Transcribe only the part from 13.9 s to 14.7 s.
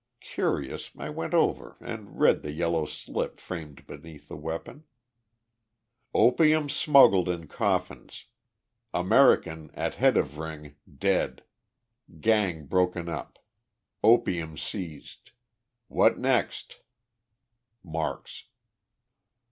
Opium